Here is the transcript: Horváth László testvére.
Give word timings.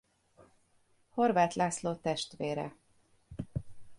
Horváth 1.09 1.55
László 1.55 1.95
testvére. 1.95 2.75